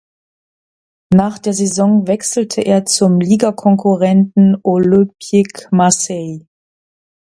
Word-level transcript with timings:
Nach 1.13 1.37
der 1.37 1.53
Saison 1.53 2.07
wechselte 2.07 2.61
er 2.61 2.85
zum 2.87 3.19
Ligakonkurrenten 3.21 4.57
Olympique 4.63 5.67
Marseille. 5.69 6.39